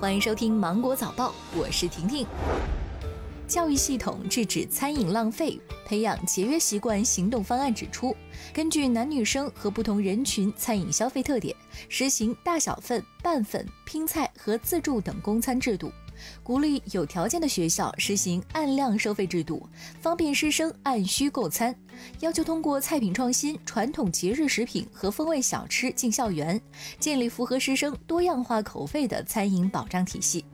[0.00, 2.24] 欢迎收听《芒果早报》，我是婷婷。
[3.48, 8.14] 教育系统制止餐饮浪费，培养节约习惯行动方案指出，
[8.54, 11.56] 根据男女生和不同人群餐饮消费特点，
[11.88, 15.90] 实行大小份、拌粉、拼菜和自助等供餐制度。
[16.42, 19.68] 鼓励有条件的学校实行按量收费制度，
[20.00, 21.74] 方便师生按需购餐。
[22.20, 26.60] 要求通过菜品创新、传统节日食品和风味小吃进校园，
[27.00, 30.44] 建立符合师生多样化口味的餐饮保障体系。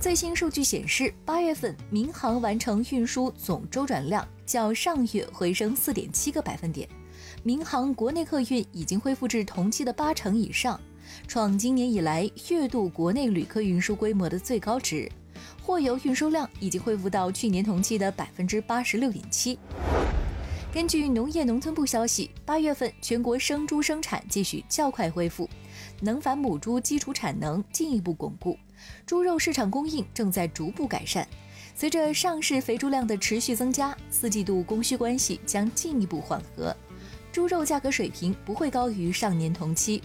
[0.00, 6.88] 最新数据显示，八月份民航完成运输总周转量较上月回升四点七个百分点，
[7.42, 10.80] 民航国内客运已经恢复至同期的八成以上。
[11.26, 15.10] 创今年以来月度国内旅客运输规模的最高值，
[15.62, 19.58] 货邮运输量已经恢复到去年同期的百分之八十六点七。
[20.72, 25.48] 根据农业农村部消息，八月份全国生猪生产继续较快恢复，
[26.00, 28.56] 能繁母猪基础产能进一步巩固，
[29.06, 31.26] 猪肉市场供应正在逐步改善。
[31.74, 36.76] 随着上市肥猪量的持续增加，四季度供需关系将进一步缓和，
[37.32, 40.02] 猪肉价格水平不会高于上年同期。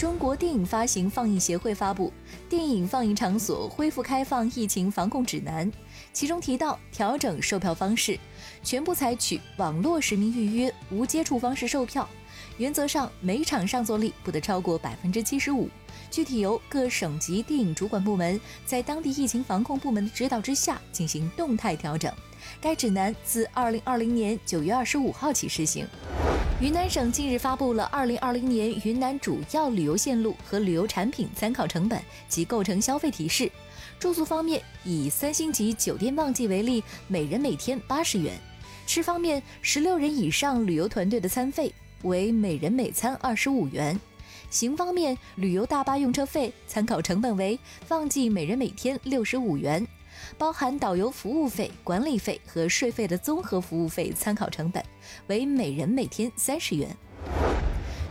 [0.00, 2.10] 中国电影发行放映协会发布
[2.48, 5.70] 《电影放映场所恢复开放疫情防控指南》，
[6.10, 8.18] 其中提到调整售票方式，
[8.62, 12.08] 全部采取网络实名预约、无接触方式售票。
[12.56, 15.68] 原则上，每场上座率不得超过百分之七十五。
[16.10, 22.10] 具体由各省级电影主管部门在当地疫情防控部门的指导之下进行动态调整。
[22.58, 25.86] 该指南自二零二零年九月二十五号起施行。
[26.60, 33.50] 云南省近日发布了二零二零年云南主要旅游线路和旅游产品参考成本及构成消费提示。
[33.98, 38.34] 住宿方面，以三星级酒店旺季为例，每人每天八十元；
[38.86, 43.98] 吃方面，十六人以上旅游团队的餐费为每人每餐二十五元；
[44.50, 47.58] 行方面，旅游大巴用车费参考成本为
[47.88, 49.86] 旺季每人每天六十五元。
[50.38, 54.82] 包含导游服务费、管理费和税费的综合服务费参考成本
[55.26, 56.96] 为每人每天三十元。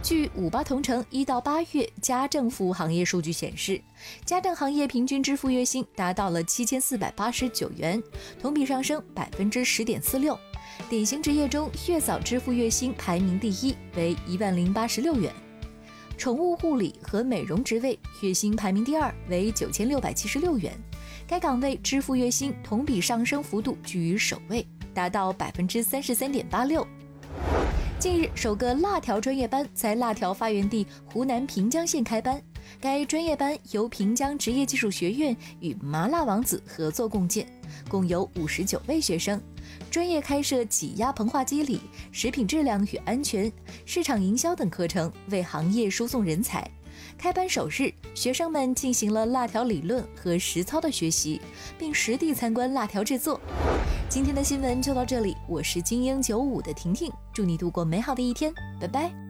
[0.01, 3.81] 据五八同城一到八月家政服务行业数据显示，
[4.23, 8.01] 家政行业平均支付月薪达到了七千四百八十九元，
[8.41, 10.39] 同比上升百分之十点四六。
[10.87, 15.29] 典型职业中，月嫂支付月薪排名第一，为一万零八十六元；
[16.17, 20.73] 宠物护理和美容职位月薪排名第二，为九千六百七十六元。
[21.29, 26.85] 该岗位支付月薪同比上升幅度居于首位，达到百分之三十三点八六。
[27.99, 32.41] 近日，首个辣条专业班在辣条发源地湖南平江县开班。
[32.81, 37.47] 该专业班由平江职业技术学院与麻辣王子合作共建，
[37.87, 39.39] 共有五十九位学生。
[39.91, 41.79] 专业开设挤压膨化机理、
[42.11, 43.51] 食品质量与安全、
[43.85, 46.67] 市场营销等课程，为行业输送人才。
[47.17, 51.41] 开班首日，学生们进行了辣条理论和实操的学习，
[51.77, 53.39] 并实地参观辣条制作。
[54.07, 59.28] 今天的新闻就到这里，我是精英九五的婷婷，祝你度过美好的一天，拜拜。